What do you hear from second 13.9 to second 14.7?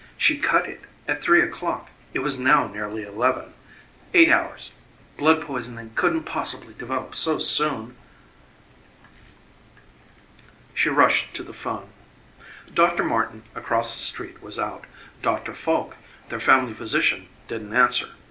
the street was